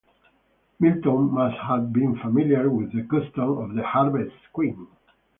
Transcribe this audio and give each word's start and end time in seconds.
Milton 0.79 1.31
must 1.31 1.57
have 1.57 1.93
been 1.93 2.17
familiar 2.17 2.71
with 2.71 2.91
the 2.91 3.03
custom 3.03 3.59
of 3.59 3.75
the 3.75 3.83
Harvest 3.83 4.33
Queen. 4.51 4.87